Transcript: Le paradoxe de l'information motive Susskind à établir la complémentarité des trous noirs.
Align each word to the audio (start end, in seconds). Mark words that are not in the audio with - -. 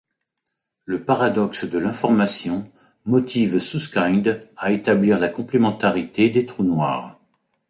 Le 0.85 1.03
paradoxe 1.03 1.65
de 1.69 1.77
l'information 1.77 2.67
motive 3.05 3.59
Susskind 3.59 4.39
à 4.57 4.71
établir 4.71 5.19
la 5.19 5.29
complémentarité 5.29 6.31
des 6.31 6.47
trous 6.47 6.63
noirs. 6.63 7.19